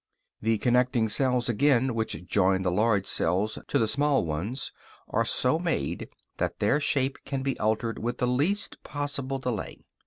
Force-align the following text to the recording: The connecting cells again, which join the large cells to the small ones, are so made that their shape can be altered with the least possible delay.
The 0.41 0.57
connecting 0.57 1.09
cells 1.09 1.47
again, 1.47 1.93
which 1.93 2.25
join 2.25 2.63
the 2.63 2.71
large 2.71 3.05
cells 3.05 3.59
to 3.67 3.77
the 3.77 3.87
small 3.87 4.25
ones, 4.25 4.71
are 5.09 5.23
so 5.25 5.59
made 5.59 6.09
that 6.37 6.57
their 6.57 6.79
shape 6.79 7.19
can 7.23 7.43
be 7.43 7.55
altered 7.59 7.99
with 7.99 8.17
the 8.17 8.25
least 8.25 8.81
possible 8.81 9.37
delay. 9.37 9.83